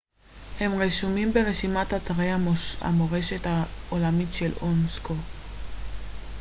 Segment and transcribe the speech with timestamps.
[0.59, 2.31] הם רשומים ברשימת אתרי
[2.81, 5.15] המורשת העולמית של אונסק ו